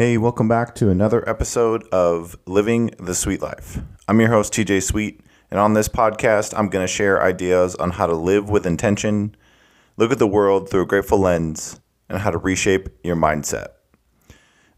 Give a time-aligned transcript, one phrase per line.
[0.00, 3.80] Hey, welcome back to another episode of Living the Sweet Life.
[4.08, 5.20] I'm your host, TJ Sweet,
[5.50, 9.36] and on this podcast, I'm going to share ideas on how to live with intention,
[9.98, 13.72] look at the world through a grateful lens, and how to reshape your mindset.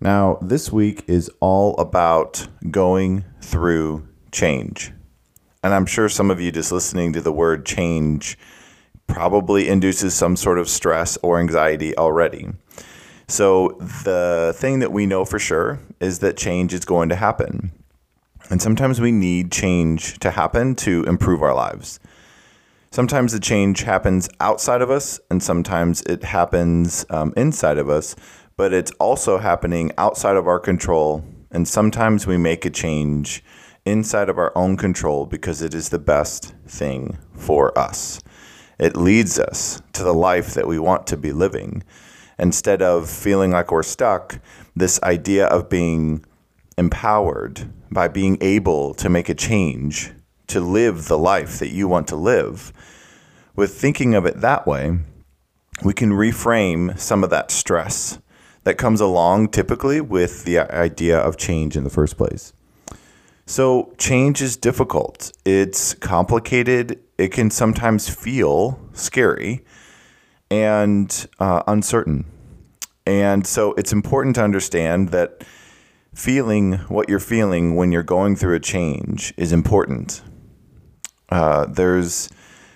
[0.00, 4.90] Now, this week is all about going through change.
[5.62, 8.36] And I'm sure some of you just listening to the word change
[9.06, 12.48] probably induces some sort of stress or anxiety already.
[13.28, 17.72] So, the thing that we know for sure is that change is going to happen.
[18.50, 22.00] And sometimes we need change to happen to improve our lives.
[22.90, 28.14] Sometimes the change happens outside of us, and sometimes it happens um, inside of us,
[28.58, 31.24] but it's also happening outside of our control.
[31.50, 33.42] And sometimes we make a change
[33.86, 38.20] inside of our own control because it is the best thing for us.
[38.78, 41.82] It leads us to the life that we want to be living
[42.42, 44.40] instead of feeling like we're stuck,
[44.74, 46.24] this idea of being
[46.76, 50.10] empowered by being able to make a change,
[50.48, 52.72] to live the life that you want to live,
[53.54, 54.98] with thinking of it that way,
[55.84, 58.18] we can reframe some of that stress
[58.64, 62.52] that comes along typically with the idea of change in the first place.
[63.46, 65.32] So, change is difficult.
[65.44, 67.00] It's complicated.
[67.18, 69.64] It can sometimes feel scary
[70.50, 72.31] and uh, uncertain.
[73.06, 75.44] And so it's important to understand that
[76.14, 80.22] feeling what you're feeling when you're going through a change is important.
[81.30, 82.28] Uh, there's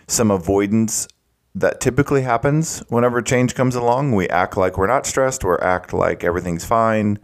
[0.08, 1.06] some avoidance
[1.54, 4.12] that typically happens whenever change comes along.
[4.12, 7.18] We act like we're not stressed, we act like everything's fine.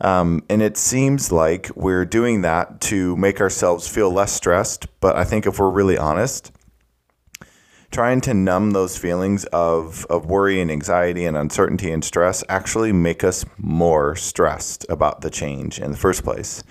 [0.00, 4.86] Um, and it seems like we're doing that to make ourselves feel less stressed.
[5.00, 6.52] But I think if we're really honest,
[7.90, 12.92] trying to numb those feelings of, of worry and anxiety and uncertainty and stress actually
[12.92, 16.62] make us more stressed about the change in the first place.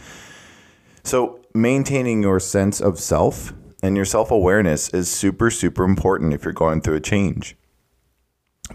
[1.04, 6.44] So, maintaining your sense of self and your self awareness is super, super important if
[6.44, 7.56] you're going through a change.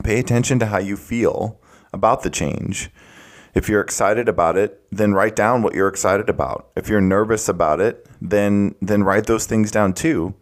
[0.03, 1.61] Pay attention to how you feel
[1.93, 2.91] about the change.
[3.55, 6.71] If you're excited about it, then write down what you're excited about.
[6.75, 10.34] If you're nervous about it, then then write those things down too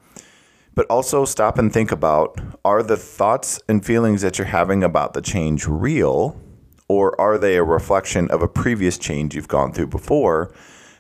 [0.74, 5.14] but also stop and think about are the thoughts and feelings that you're having about
[5.14, 6.40] the change real
[6.88, 10.52] or are they a reflection of a previous change you've gone through before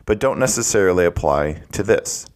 [0.06, 2.26] but don't necessarily apply to this?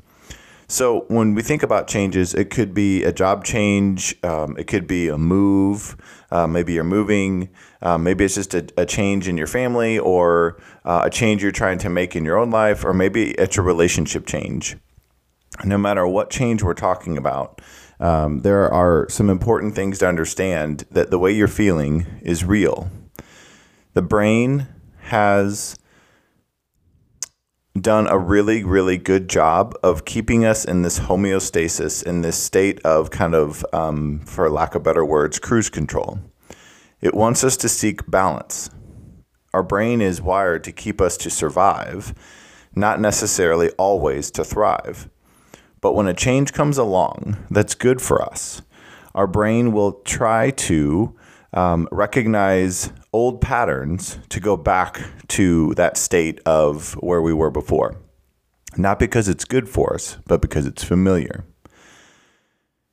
[0.68, 4.86] So when we think about changes it could be a job change um, it could
[4.86, 5.96] be a move
[6.30, 7.50] uh, maybe you're moving
[7.82, 11.52] um, maybe it's just a, a, change in your family or uh, a change you're
[11.52, 14.76] trying to make in your own life or maybe it's a relationship change
[15.62, 17.60] no matter what change we're talking about,
[18.00, 22.90] um, there are some important things to understand that the way you're feeling is real.
[23.92, 24.66] The brain
[25.02, 25.76] has
[27.80, 32.80] done a really, really good job of keeping us in this homeostasis, in this state
[32.84, 36.20] of kind of, um, for lack of better words, cruise control.
[37.00, 38.70] It wants us to seek balance.
[39.52, 42.14] Our brain is wired to keep us to survive,
[42.74, 45.08] not necessarily always to thrive.
[45.84, 48.62] But when a change comes along that's good for us,
[49.14, 51.14] our brain will try to
[51.52, 57.96] um, recognize old patterns to go back to that state of where we were before.
[58.78, 61.44] Not because it's good for us, but because it's familiar.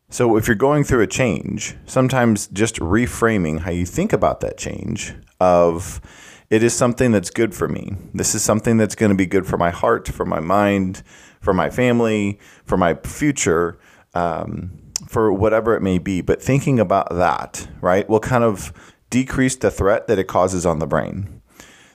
[0.09, 4.58] So, if you're going through a change, sometimes just reframing how you think about that
[4.58, 6.02] change of
[6.50, 7.96] it is something that's good for me.
[8.13, 11.02] This is something that's going to be good for my heart, for my mind,
[11.41, 13.78] for my family, for my future,
[14.13, 14.72] um,
[15.07, 16.22] for whatever it may be.
[16.22, 18.72] But thinking about that, right, will kind of
[19.09, 21.41] decrease the threat that it causes on the brain.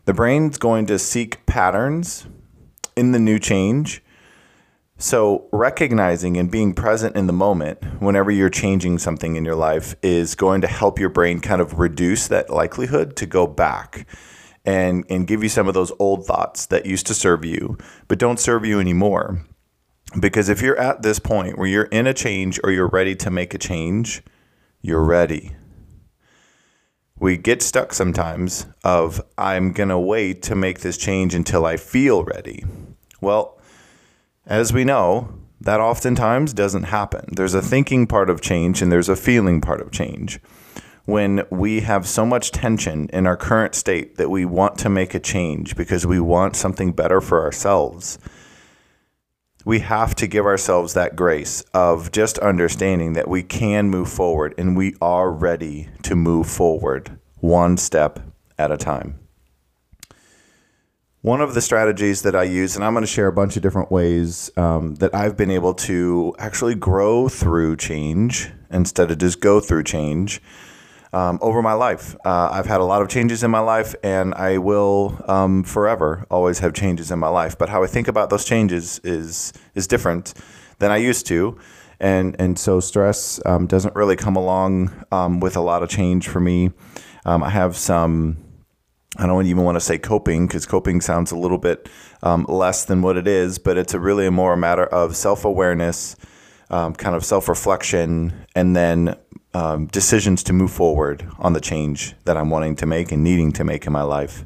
[0.05, 2.27] The brain's going to seek patterns
[2.97, 4.03] in the new change.
[4.99, 9.95] So, recognizing and being present in the moment whenever you're changing something in your life
[10.03, 14.07] is going to help your brain kind of reduce that likelihood to go back
[14.67, 17.79] and and give you some of those old thoughts that used to serve you
[18.09, 19.47] but don't serve you anymore.
[20.21, 23.31] Because if you're at this point where you're in a change or you're ready to
[23.31, 24.23] make a change
[24.83, 25.57] you're ready.
[27.19, 31.77] We get stuck sometimes of i'm going to wait to make this change until i
[31.77, 32.65] feel ready.
[33.21, 33.59] Well
[34.47, 37.27] as we know that oftentimes doesn't happen.
[37.33, 40.41] There's a thinking part of change and there's a feeling part of change
[41.07, 45.15] when we have so much tension in our current state that we want to make
[45.15, 48.19] a change because we want something better for ourselves,
[49.65, 54.53] we have to give ourselves that grace of just understanding that we can move forward
[54.59, 58.21] and we are ready to move forward one step
[58.59, 59.19] at a time.
[61.23, 63.63] one of the strategies that I use, and I'm going to share a bunch of
[63.63, 69.41] different ways um, that I've been able to actually grow through change instead of just
[69.41, 70.41] go through change
[71.13, 72.17] um, over my life.
[72.25, 76.27] Uh, I've had a lot of changes in my life, and I will um, forever
[76.31, 77.57] always have changes in my life.
[77.59, 80.35] But how I think about those changes is is different
[80.79, 81.59] than I used to,
[82.01, 86.29] and and so stress um, doesn't really come along um, with a lot of change
[86.29, 86.71] for me.
[87.25, 88.39] Um, I have some
[89.19, 91.89] I don't even want to say coping because coping sounds a little bit
[92.23, 95.45] um, less than what it is, but it's a really more a matter of self
[95.45, 96.17] awareness,
[96.69, 99.17] kind of self reflection, and then
[99.57, 103.53] um, decisions to move forward on the change that I'm wanting to make and needing
[103.53, 104.45] to make in my life.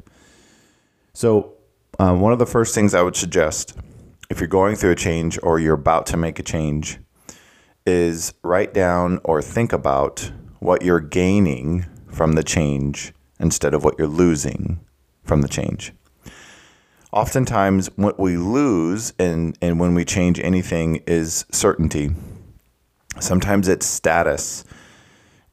[1.11, 1.55] So,
[1.99, 3.77] uh, one of the first things I would suggest
[4.29, 6.97] if you're going through a change or you're about to make a change
[7.85, 13.95] is write down or think about what you're gaining from the change instead of what
[13.99, 14.79] you're losing
[15.25, 15.91] from the change.
[17.11, 22.11] Oftentimes, what we lose and, and when we change anything is certainty.
[23.19, 24.63] Sometimes it's status,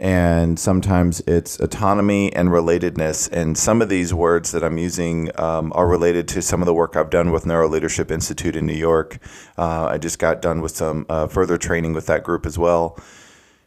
[0.00, 3.31] and sometimes it's autonomy and relatedness.
[3.33, 6.75] And some of these words that I'm using um, are related to some of the
[6.75, 9.19] work I've done with Neuro Leadership Institute in New York.
[9.56, 12.99] Uh, I just got done with some uh, further training with that group as well.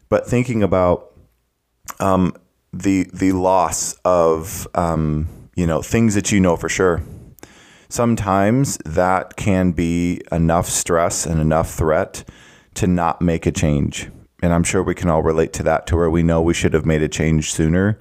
[0.07, 1.11] But thinking about
[1.99, 2.33] um,
[2.71, 7.01] the the loss of um, you know things that you know for sure.
[7.89, 12.23] Sometimes that can be enough stress and enough threat
[12.75, 14.09] to not make a change.
[14.41, 16.73] And I'm sure we can all relate to that to where we know we should
[16.73, 17.99] have made a change sooner.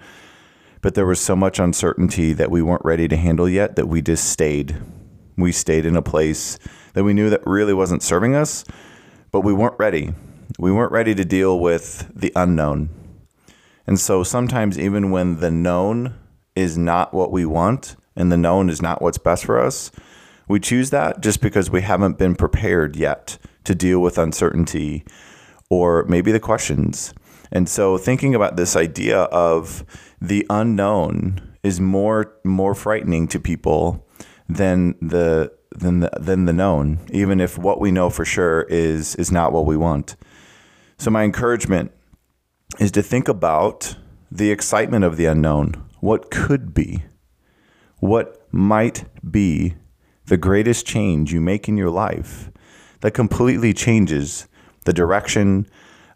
[0.80, 4.00] But there was so much uncertainty that we weren't ready to handle yet that we
[4.00, 4.76] just stayed.
[5.36, 6.58] We stayed in a place
[6.94, 8.64] that we knew that really wasn't serving us,
[9.30, 10.14] but we weren't ready.
[10.58, 12.88] We weren't ready to deal with the unknown.
[13.86, 16.14] And so sometimes, even when the known
[16.56, 19.90] is not what we want and the known is not what's best for us,
[20.48, 25.04] we choose that just because we haven't been prepared yet to deal with uncertainty
[25.70, 27.14] or maybe the questions.
[27.52, 29.84] And so, thinking about this idea of
[30.20, 34.06] the unknown is more more frightening to people
[34.48, 39.14] than the than the than the known, even if what we know for sure is
[39.16, 40.16] is not what we want.
[40.98, 41.92] So, my encouragement
[42.78, 43.96] is to think about
[44.30, 45.84] the excitement of the unknown.
[46.00, 47.04] What could be?
[47.98, 49.74] What might be
[50.26, 52.50] the greatest change you make in your life
[53.00, 54.46] that completely changes
[54.90, 55.68] the direction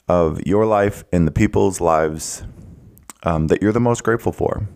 [0.08, 2.42] of your life and the people's lives
[3.22, 4.68] um, that you're the most grateful for?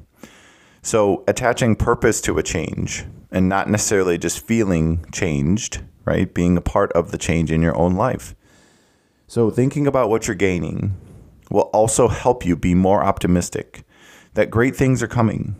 [0.83, 6.33] So, attaching purpose to a change and not necessarily just feeling changed, right?
[6.33, 8.37] Being a part of the change in your own life.
[9.27, 10.95] So, thinking about what you're gaining,
[11.51, 13.83] will also help you be more optimistic
[14.35, 15.57] that great things are coming.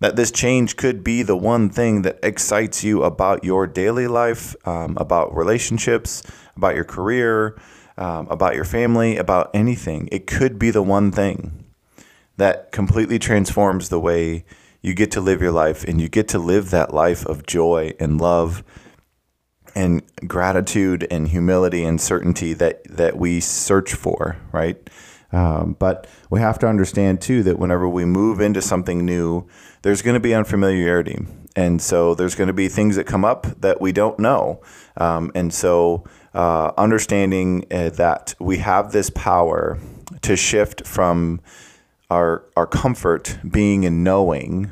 [0.00, 4.54] That this change could be the one thing that excites you about your daily life,
[4.66, 6.22] um, about relationships,
[6.54, 7.58] about your career,
[7.96, 10.08] um, about your family, about anything.
[10.12, 11.64] It could be the one thing
[12.36, 14.44] that completely transforms the way
[14.82, 17.92] you get to live your life and you get to live that life of joy
[17.98, 18.62] and love
[19.74, 24.88] and gratitude and humility and certainty that that we search for, right?
[25.32, 29.46] Um, but we have to understand too that whenever we move into something new,
[29.82, 31.18] there's going to be unfamiliarity,
[31.56, 34.60] and so there's going to be things that come up that we don't know,
[34.96, 39.78] um, and so uh, understanding uh, that we have this power
[40.22, 41.40] to shift from
[42.10, 44.70] our our comfort being in knowing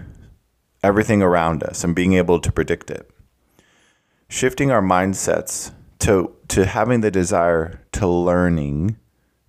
[0.83, 3.11] everything around us and being able to predict it.
[4.29, 8.99] Shifting our mindsets to to having the desire to learning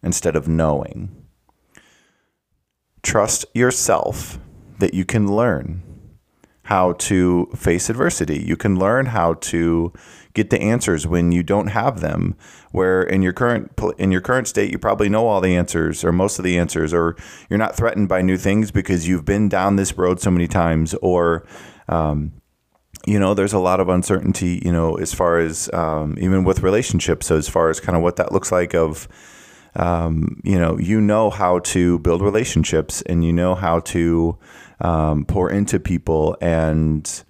[0.06, 1.10] instead of knowing.
[3.04, 4.40] Trust yourself
[4.80, 5.84] that you can learn
[6.66, 8.40] how to face adversity.
[8.40, 9.94] You can learn how to
[10.34, 12.36] get the answers when you don't have them.
[12.72, 16.12] Where in your current in your current state, you probably know all the answers or
[16.12, 17.16] most of the answers, or
[17.50, 20.96] you're not threatened by new things because you've been down this road so many times,
[20.96, 21.46] or
[21.88, 22.34] um,
[23.06, 26.64] you know, there's a lot of uncertainty, you know, as far as um, even with
[26.64, 27.28] relationships.
[27.28, 29.08] So as far as kind of what that looks like of,
[29.75, 34.38] um, you know, you know how to build relationships and you know how to
[34.79, 37.24] um, pour into people and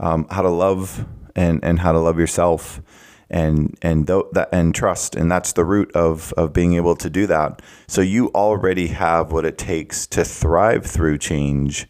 [0.00, 2.80] um, how to love and, and how to love yourself
[3.28, 5.16] and and th- that and trust.
[5.16, 7.60] And that's the root of of being able to do that.
[7.86, 11.88] So you already have what it takes to thrive through change.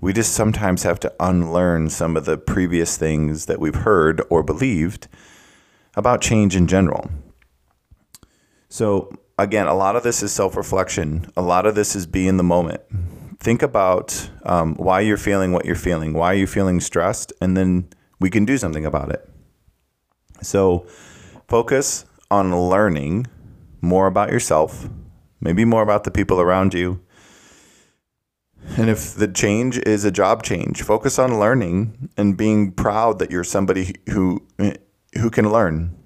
[0.00, 4.44] We just sometimes have to unlearn some of the previous things that we've heard or
[4.44, 5.08] believed
[5.96, 7.10] about change in general.
[8.68, 12.28] So, again, a lot of this is self reflection, a lot of this is be
[12.28, 12.80] in the moment.
[13.40, 17.56] think about um, why you're feeling what you're feeling, why are you're feeling stressed, and
[17.56, 17.88] then
[18.20, 19.28] we can do something about it.
[20.42, 20.86] So
[21.46, 23.26] focus on learning
[23.80, 24.88] more about yourself,
[25.40, 27.00] maybe more about the people around you.
[28.76, 33.30] And if the change is a job change, focus on learning and being proud that
[33.30, 34.46] you're somebody who
[35.14, 35.97] who can learn,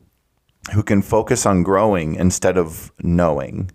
[0.71, 3.71] who can focus on growing instead of knowing.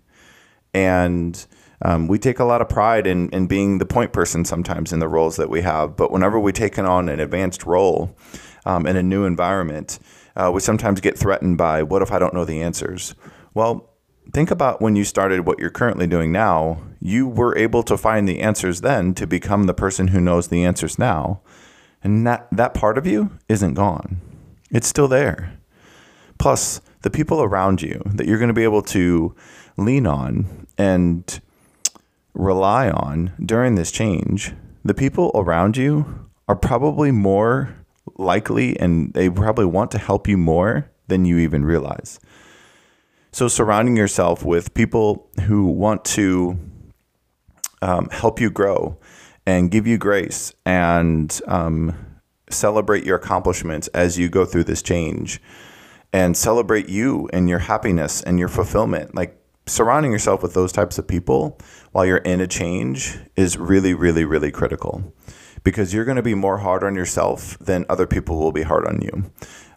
[0.72, 1.46] And
[1.82, 4.98] um, we take a lot of pride in, in being the point person sometimes in
[4.98, 5.96] the roles that we have.
[5.96, 8.16] But whenever we take on an advanced role
[8.64, 9.98] um, in a new environment,
[10.34, 13.14] uh, we sometimes get threatened by what if I don't know the answers?
[13.54, 13.90] Well,
[14.32, 16.80] think about when you started what you're currently doing now.
[17.00, 20.64] You were able to find the answers then to become the person who knows the
[20.64, 21.42] answers now.
[22.02, 24.20] And that, that part of you isn't gone,
[24.70, 25.57] it's still there.
[26.38, 29.34] Plus, the people around you that you're going to be able to
[29.76, 31.40] lean on and
[32.34, 34.52] rely on during this change,
[34.84, 37.74] the people around you are probably more
[38.16, 42.18] likely and they probably want to help you more than you even realize.
[43.32, 46.58] So, surrounding yourself with people who want to
[47.82, 48.98] um, help you grow
[49.46, 51.94] and give you grace and um,
[52.50, 55.40] celebrate your accomplishments as you go through this change
[56.12, 59.14] and celebrate you and your happiness and your fulfillment.
[59.14, 61.58] Like, surrounding yourself with those types of people
[61.92, 65.12] while you're in a change is really, really, really critical
[65.64, 68.86] because you're going to be more hard on yourself than other people will be hard
[68.86, 69.30] on you.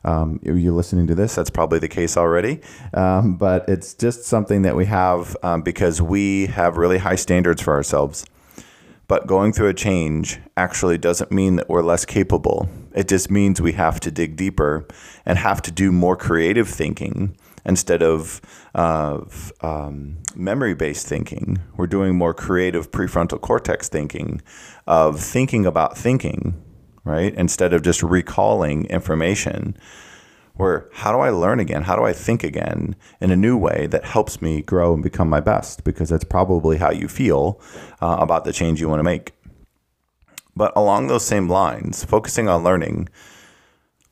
[0.04, 2.62] Um, you're listening to this, that's probably the case already.
[2.94, 7.62] Um, but it's just something that we have um, because we have really high standards
[7.62, 8.26] for ourselves.
[9.12, 12.70] But going through a change actually doesn't mean that we're less capable.
[12.96, 14.88] It just means we have to dig deeper
[15.26, 18.40] and have to do more creative thinking instead of
[18.74, 21.60] of um, memory based thinking.
[21.76, 24.42] We're doing more creative prefrontal cortex thinking,
[24.88, 26.64] of thinking about thinking,
[27.04, 27.34] right?
[27.34, 29.76] Instead of just recalling information.
[30.62, 31.82] Where how do I learn again?
[31.82, 35.28] How do I think again in a new way that helps me grow and become
[35.28, 35.84] my best?
[35.84, 37.60] Because that's probably how you feel
[38.00, 39.32] uh, about the change you want to make.
[40.56, 43.10] But along those same lines, focusing on learning,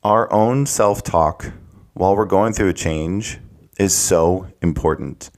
[0.03, 1.53] our own self talk
[1.94, 3.38] while we're going through a change
[3.77, 5.29] is so important.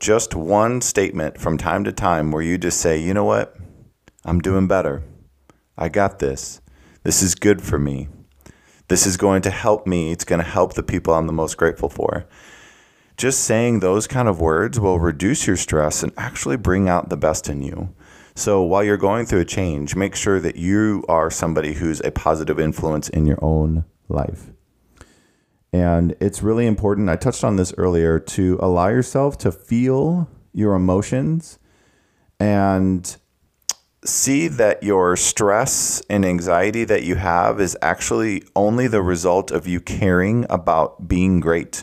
[0.00, 3.56] Just one statement from time to time where you just say, you know what?
[4.24, 5.04] I'm doing better.
[5.78, 6.60] I got this.
[7.04, 8.08] This is good for me.
[8.90, 10.10] This is going to help me.
[10.10, 12.26] It's going to help the people I'm the most grateful for.
[13.16, 17.16] Just saying those kind of words will reduce your stress and actually bring out the
[17.16, 17.94] best in you.
[18.34, 22.10] So while you're going through a change, make sure that you are somebody who's a
[22.10, 24.50] positive influence in your own life.
[25.72, 30.74] And it's really important, I touched on this earlier, to allow yourself to feel your
[30.74, 31.60] emotions
[32.40, 33.16] and
[34.04, 39.66] see that your stress and anxiety that you have is actually only the result of
[39.66, 41.82] you caring about being great.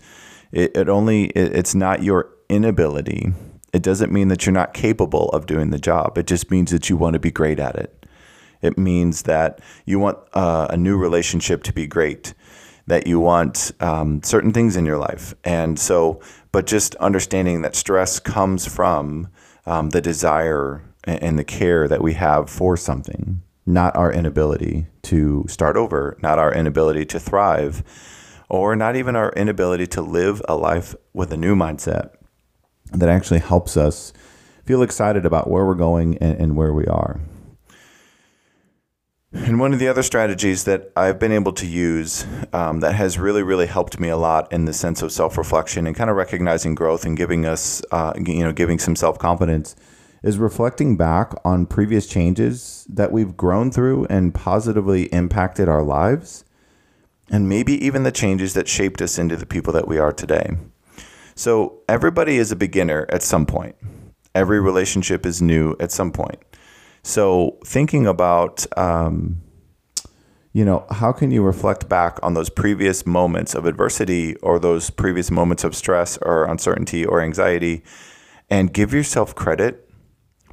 [0.51, 3.33] It, it only it, it's not your inability.
[3.73, 6.17] It doesn't mean that you're not capable of doing the job.
[6.17, 8.05] It just means that you want to be great at it.
[8.61, 12.33] It means that you want uh, a new relationship to be great
[12.87, 15.35] that you want um, certain things in your life.
[15.43, 16.21] And so,
[16.53, 19.27] but just understanding that stress comes from
[19.65, 25.45] um, the desire and the care that we have for something, not our inability to
[25.47, 27.83] start over, not our inability to thrive,
[28.49, 32.11] or not even our inability to live a life with a new mindset
[32.91, 34.13] that actually helps us
[34.65, 37.19] feel excited about where we're going and, and where we are.
[39.33, 43.19] And one of the other strategies that I've been able to use um, that has
[43.19, 46.15] really, really helped me a lot in the sense of self reflection and kind of
[46.15, 49.75] recognizing growth and giving us, uh, you know, giving some self confidence
[50.23, 56.43] is reflecting back on previous changes that we've grown through and positively impacted our lives,
[57.29, 60.55] and maybe even the changes that shaped us into the people that we are today.
[61.35, 63.75] So, everybody is a beginner at some point,
[64.33, 66.39] every relationship is new at some point.
[67.07, 69.41] So thinking about, um,
[70.51, 74.89] you know, how can you reflect back on those previous moments of adversity or those
[74.89, 77.81] previous moments of stress or uncertainty or anxiety
[78.49, 79.86] and give yourself credit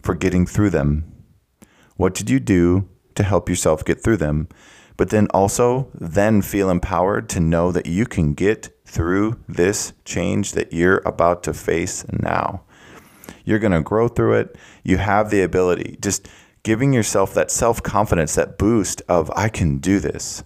[0.05, 1.11] for getting through them?
[1.97, 4.49] What did you do to help yourself get through them?
[4.97, 10.53] But then also then feel empowered to know that you can get through this change
[10.53, 12.63] that you're about to face now.
[13.45, 14.57] You're going to grow through it.
[14.85, 15.97] You have the ability.
[16.01, 16.29] Just
[16.63, 20.45] giving yourself that self confidence, that boost of, I can do this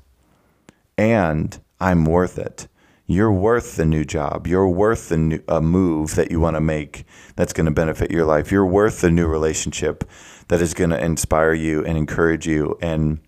[0.96, 2.68] and I'm worth it.
[3.10, 4.46] You're worth the new job.
[4.46, 8.10] You're worth the new, a move that you want to make that's going to benefit
[8.10, 8.52] your life.
[8.52, 10.04] You're worth the new relationship
[10.48, 13.20] that is going to inspire you and encourage you and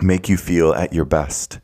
[0.00, 1.60] make you feel at your best.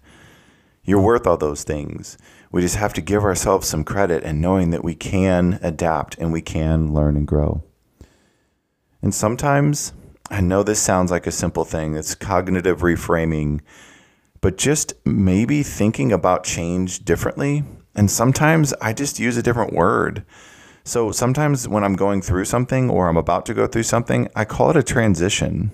[0.85, 2.19] You're worth all those things.
[2.53, 6.35] We just have to give ourselves some credit and knowing that we can adapt and
[6.35, 7.63] we can learn and grow.
[9.01, 9.95] And sometimes,
[10.31, 13.63] I know this sounds like a simple thing, it's cognitive reframing,
[14.45, 17.65] but just maybe thinking about change differently.
[17.95, 20.23] And sometimes I just use a different word.
[20.85, 24.45] So sometimes when I'm going through something or I'm about to go through something, I
[24.45, 25.71] call it a transition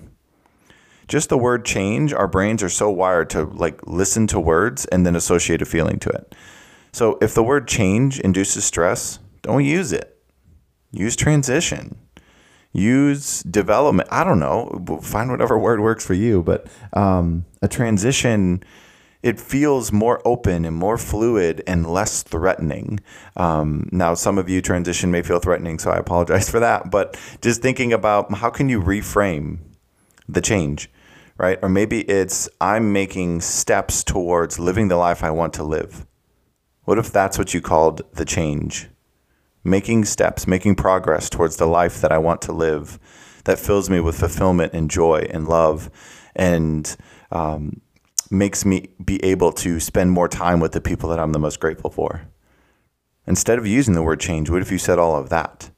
[1.11, 5.05] just the word change, our brains are so wired to like listen to words and
[5.05, 6.33] then associate a feeling to it.
[6.93, 10.17] So if the word change induces stress, don't use it.
[10.89, 11.97] Use transition.
[12.73, 14.07] Use development.
[14.11, 14.99] I don't know.
[15.01, 16.41] Find whatever word works for you.
[16.41, 18.63] But um, a transition,
[19.23, 22.99] it feels more open and more fluid and less threatening.
[23.35, 26.89] Um, now, some of you transition may feel threatening, so I apologize for that.
[26.91, 29.59] But just thinking about how can you reframe
[30.29, 30.89] the change?
[31.41, 31.57] right?
[31.63, 36.05] Or maybe it's I'm making steps towards living the life I want to live.
[36.83, 38.90] What if that's what you called the change?
[39.63, 42.99] Making steps, making progress towards the life that I want to live
[43.45, 45.89] that fills me with fulfillment and joy and love
[46.35, 46.95] and
[47.31, 47.81] um,
[48.29, 51.59] makes me be able to spend more time with the people that I'm the most
[51.59, 52.27] grateful for.
[53.27, 55.69] Instead of using the word change, what if you said all of that?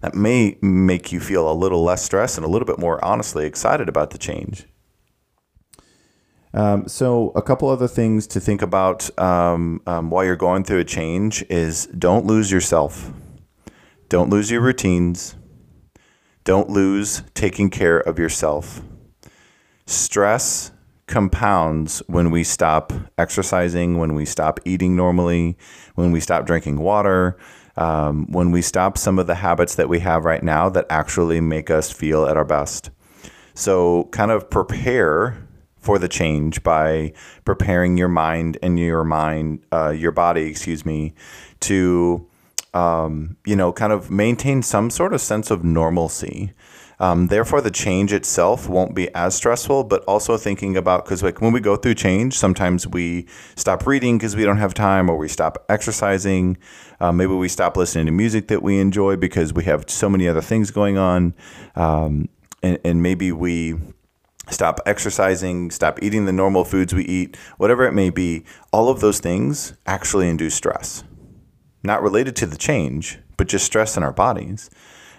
[0.00, 3.46] That may make you feel a little less stressed and a little bit more honestly
[3.46, 4.66] excited about the change.
[6.54, 10.78] Um, so, a couple other things to think about um, um, while you're going through
[10.78, 13.12] a change is don't lose yourself,
[14.08, 15.36] don't lose your routines,
[16.44, 18.80] don't lose taking care of yourself.
[19.86, 20.70] Stress
[21.06, 25.56] compounds when we stop exercising, when we stop eating normally,
[25.94, 27.36] when we stop drinking water,
[27.76, 31.40] um, when we stop some of the habits that we have right now that actually
[31.40, 32.90] make us feel at our best.
[33.54, 37.12] So, kind of prepare for the change by
[37.44, 41.14] preparing your mind and your mind, uh, your body, excuse me,
[41.60, 42.28] to
[42.78, 46.52] um, you know, kind of maintain some sort of sense of normalcy.
[47.00, 51.40] Um, therefore, the change itself won't be as stressful, but also thinking about because like
[51.40, 55.16] when we go through change, sometimes we stop reading because we don't have time, or
[55.16, 56.56] we stop exercising.
[57.00, 60.28] Uh, maybe we stop listening to music that we enjoy because we have so many
[60.28, 61.34] other things going on,
[61.76, 62.28] um,
[62.62, 63.74] and, and maybe we
[64.50, 69.00] stop exercising, stop eating the normal foods we eat, whatever it may be, all of
[69.00, 71.04] those things actually induce stress.
[71.82, 74.70] Not related to the change, but just stress in our bodies.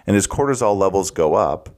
[0.06, 1.70] And as cortisol levels go up,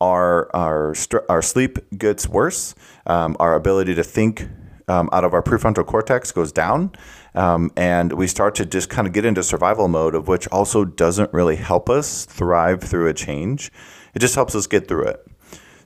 [0.00, 0.94] our, our,
[1.28, 2.74] our sleep gets worse,
[3.06, 4.48] um, our ability to think
[4.88, 6.92] um, out of our prefrontal cortex goes down,
[7.34, 10.84] um, and we start to just kind of get into survival mode, of which also
[10.84, 13.70] doesn't really help us thrive through a change.
[14.14, 15.26] It just helps us get through it.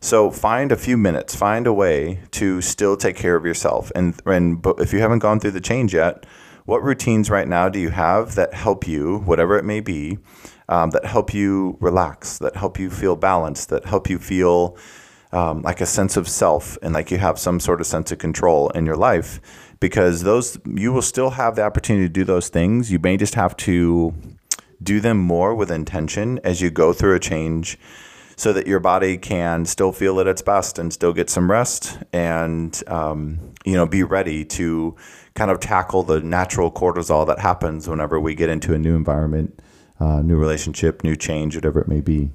[0.01, 3.91] So find a few minutes, find a way to still take care of yourself.
[3.95, 6.27] And and if you haven't gone through the change yet,
[6.67, 10.19] what routines right now do you have that help you, whatever it may be,
[10.69, 14.77] um, that help you relax, that help you feel balanced, that help you feel
[15.33, 18.19] um, like a sense of self and like you have some sort of sense of
[18.19, 19.41] control in your life?
[19.79, 22.91] Because those you will still have the opportunity to do those things.
[22.91, 24.15] You may just have to
[24.83, 27.79] do them more with intention as you go through a change
[28.37, 31.99] so that your body can still feel at its best and still get some rest
[32.13, 34.97] and um, you know be ready to
[35.35, 39.61] kind of tackle the natural cortisol that happens whenever we get into a new environment,
[39.99, 42.31] uh, new relationship, new change, whatever it may be.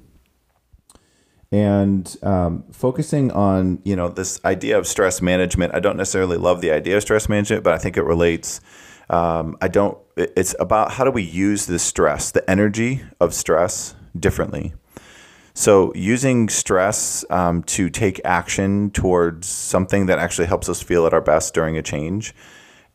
[1.52, 6.60] And um, focusing on you know this idea of stress management, I don't necessarily love
[6.60, 8.60] the idea of stress management, but I think it relates.
[9.08, 9.98] Um, I don't.
[10.16, 14.74] It's about how do we use the stress, the energy of stress, differently.
[15.60, 21.12] So, using stress um, to take action towards something that actually helps us feel at
[21.12, 22.34] our best during a change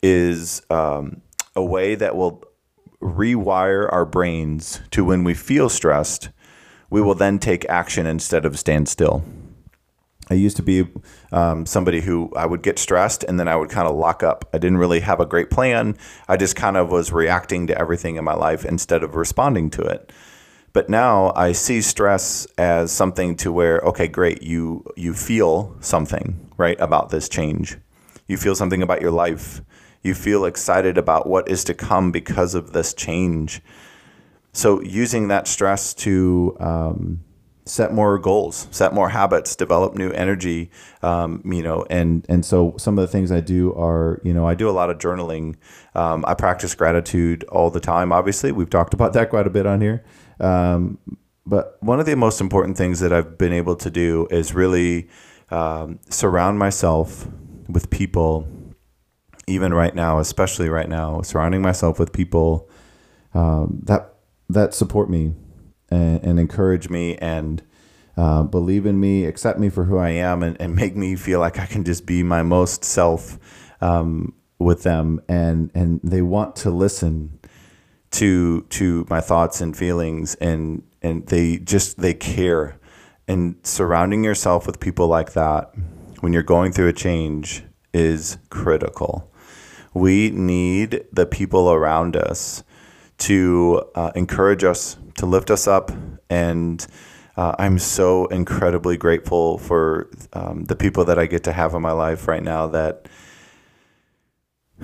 [0.01, 1.21] is um,
[1.56, 2.43] a way that will
[2.99, 6.30] rewire our brains to when we feel stressed,
[6.89, 9.23] we will then take action instead of stand still.
[10.32, 10.88] I used to be
[11.32, 14.49] um, somebody who I would get stressed and then I would kind of lock up.
[14.56, 15.99] I didn't really have a great plan.
[16.28, 19.84] I just kind of was reacting to everything in my life instead of responding to
[19.84, 20.12] it.
[20.75, 26.49] But now I see stress as something to where, okay, great, you you feel something,
[26.57, 27.77] right, about this change.
[28.27, 29.61] You feel something about your life.
[30.03, 33.61] You feel excited about what is to come because of this change.
[34.51, 37.21] So using that stress to um,
[37.63, 42.75] set more goals, set more habits, develop new energy, um, you know, and and so
[42.77, 45.55] some of the things I do are, you know, I do a lot of journaling.
[45.93, 48.11] Um, I practice gratitude all the time.
[48.11, 50.03] Obviously, we've talked about that quite a bit on here.
[50.39, 50.98] Um,
[51.45, 55.08] but one of the most important things that I've been able to do is really
[55.52, 57.28] um, surround myself
[57.69, 58.48] with people,
[59.48, 62.69] even right now, especially right now, surrounding myself with people
[63.34, 64.13] um, that
[64.50, 65.34] that support me
[65.89, 67.63] and, and encourage me and
[68.17, 71.39] uh, believe in me, accept me for who I am, and, and make me feel
[71.39, 73.38] like I can just be my most self
[73.82, 75.21] um, with them.
[75.28, 77.39] And and they want to listen
[78.15, 82.80] to to my thoughts and feelings, and and they just they care.
[83.28, 85.73] And surrounding yourself with people like that
[86.19, 89.32] when you're going through a change is critical.
[89.93, 92.63] We need the people around us
[93.19, 95.91] to uh, encourage us, to lift us up,
[96.30, 96.86] and
[97.38, 101.82] uh, I'm so incredibly grateful for um, the people that I get to have in
[101.82, 103.08] my life right now that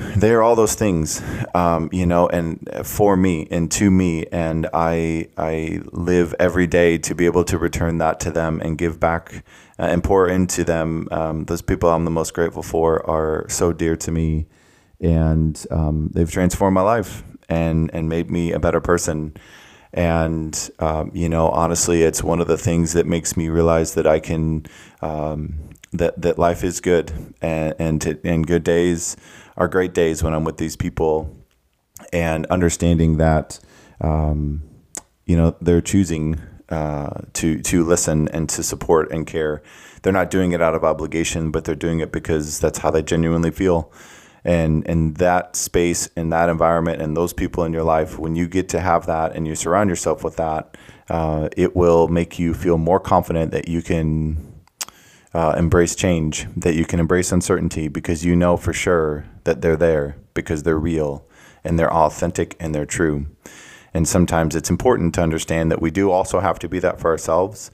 [0.15, 1.21] they are all those things,
[1.53, 6.97] um, you know, and for me and to me, and I I live every day
[6.99, 9.43] to be able to return that to them and give back
[9.77, 11.07] uh, and pour into them.
[11.11, 14.47] Um, those people I'm the most grateful for are so dear to me,
[14.99, 19.35] and um, they've transformed my life and and made me a better person.
[19.93, 24.07] And um, you know, honestly, it's one of the things that makes me realize that
[24.07, 24.65] I can
[25.01, 25.55] um,
[25.93, 27.11] that that life is good
[27.41, 29.15] and and, to, and good days
[29.61, 31.29] are great days when I'm with these people,
[32.11, 33.59] and understanding that
[34.01, 34.63] um,
[35.27, 39.61] you know they're choosing uh, to to listen and to support and care.
[40.01, 43.03] They're not doing it out of obligation, but they're doing it because that's how they
[43.03, 43.93] genuinely feel
[44.43, 48.47] and and that space and that environment and those people in your life when you
[48.47, 50.75] get to have that and you surround yourself with that
[51.11, 54.35] uh, it will make you feel more confident that you can
[55.35, 59.77] uh, embrace change that you can embrace uncertainty because you know for sure that they're
[59.77, 61.25] there because they're real
[61.63, 63.27] and they're authentic and they're true
[63.93, 67.11] and sometimes it's important to understand that we do also have to be that for
[67.11, 67.71] ourselves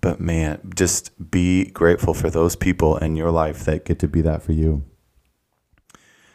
[0.00, 4.20] but man just be grateful for those people in your life that get to be
[4.20, 4.84] that for you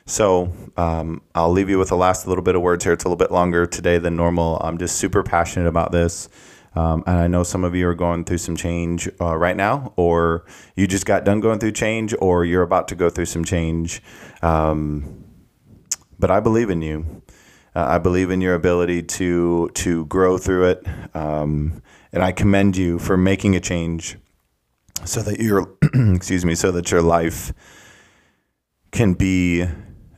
[0.06, 2.94] so um, I'll leave you with the last little bit of words here.
[2.94, 4.62] It's a little bit longer today than normal.
[4.64, 6.30] I'm just super passionate about this.
[6.76, 9.94] Um, and I know some of you are going through some change uh, right now,
[9.96, 13.46] or you just got done going through change, or you're about to go through some
[13.46, 14.02] change.
[14.42, 15.24] Um,
[16.20, 17.22] but I believe in you.
[17.76, 22.78] Uh, I believe in your ability to to grow through it, um, and I commend
[22.78, 24.18] you for making a change,
[25.04, 27.54] so that your excuse me, so that your life
[28.92, 29.66] can be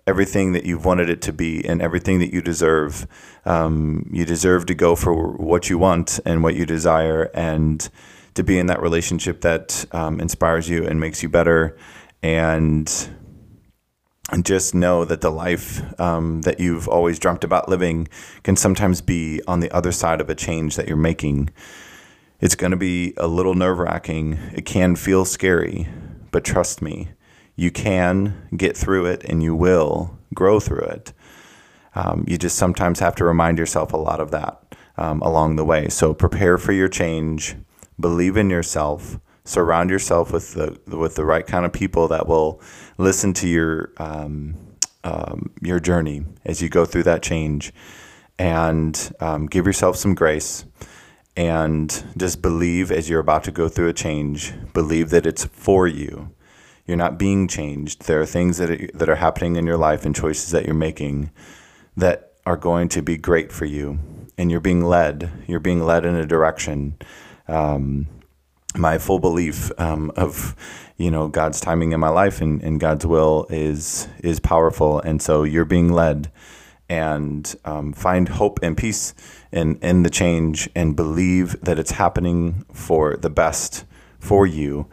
[0.08, 3.06] everything that you've wanted it to be and everything that you deserve.
[3.46, 7.88] Um, you deserve to go for what you want and what you desire and
[8.34, 11.78] to be in that relationship that um, inspires you and makes you better.
[12.24, 12.92] And,
[14.32, 18.08] and just know that the life um, that you've always dreamt about living
[18.44, 21.50] can sometimes be on the other side of a change that you're making.
[22.40, 24.34] It's going to be a little nerve wracking.
[24.54, 25.88] It can feel scary,
[26.32, 27.10] but trust me,
[27.58, 31.12] you can get through it and you will grow through it.
[31.96, 35.66] Um, you just sometimes have to remind yourself a lot of that um, along the
[35.66, 35.90] way.
[35.90, 37.56] So prepare for your change,
[38.00, 42.62] believe in yourself, surround yourself with the with the right kind of people that will
[42.98, 44.56] listen to your um,
[45.04, 47.74] um your journey as you go through that change,
[48.38, 50.66] and um, give yourself some grace.
[51.36, 55.88] And just believe as you're about to go through a change, believe that it's for
[55.88, 56.32] you
[56.88, 58.08] you're not being changed.
[58.08, 60.74] There are things that are, that are happening in your life and choices that you're
[60.74, 61.32] making
[61.98, 64.00] that are going to be great for you,
[64.38, 65.30] and you're being led.
[65.48, 66.98] You're being led in a direction.
[67.48, 68.08] Um,
[68.76, 70.56] my full belief um, of
[70.98, 75.22] you know God's timing in my life and, and, God's will is is powerful, and
[75.22, 76.32] so you're being led.
[76.90, 79.14] And um, find hope and peace
[79.52, 83.84] in in the change, and believe that it's happening for the best
[84.20, 84.88] for you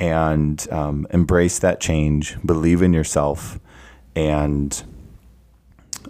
[0.00, 3.60] and um, embrace that change, believe in yourself,
[4.16, 4.82] and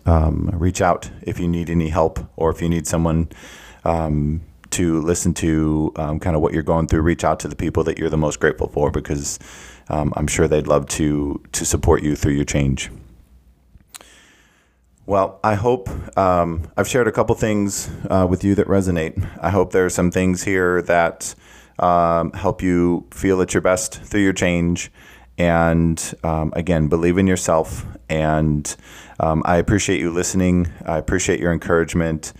[0.06, 3.28] um, reach out if you need any help or if you need someone
[3.84, 7.02] um, to listen to um, kind of what you're going through.
[7.02, 9.38] Reach out to the people that you're the most grateful for because
[9.88, 12.90] um, I'm sure they'd love to to support you through your change.
[15.06, 19.28] Well, I hope um, I've shared a couple things uh, with you that resonate.
[19.40, 21.34] I hope there are some things here that
[21.80, 24.92] um, help you feel at your best through your change.
[25.38, 27.86] And um, again, believe in yourself.
[28.08, 28.74] And
[29.18, 30.68] um, I appreciate you listening.
[30.84, 32.32] I appreciate your encouragement.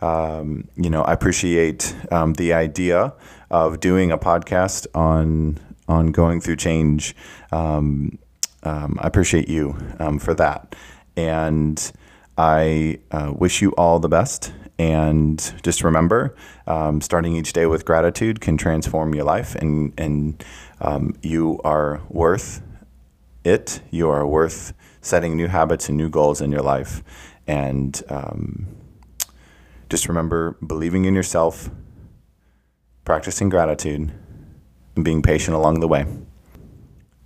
[0.00, 3.14] Um, you know, I appreciate um, the idea
[3.50, 5.58] of doing a podcast on
[5.88, 7.16] on going through change.
[7.50, 8.18] Um,
[8.62, 9.76] I appreciate you
[10.20, 10.76] for that.
[11.16, 11.92] And
[12.36, 14.52] I uh, wish you all the best.
[14.78, 16.36] And just remember,
[16.66, 20.44] um, starting each day with gratitude can transform your life, and, and
[20.80, 22.62] um, you are worth
[23.44, 23.80] it.
[23.90, 27.02] You are worth setting new habits and new goals in your life.
[27.46, 28.66] And um,
[29.90, 31.70] just remember believing in yourself,
[33.04, 34.12] practicing gratitude,
[34.94, 36.06] and being patient along the way.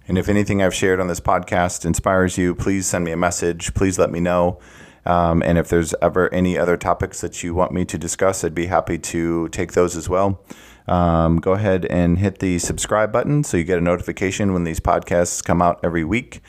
[0.09, 3.75] And if anything I've shared on this podcast inspires you, please send me a message.
[3.75, 4.59] Please let me know.
[5.05, 8.55] Um, and if there's ever any other topics that you want me to discuss, I'd
[8.55, 10.41] be happy to take those as well.
[10.87, 14.81] Um, go ahead and hit the subscribe button so you get a notification when these
[14.81, 16.43] podcasts come out every week.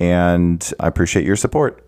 [0.00, 1.83] And I appreciate your support.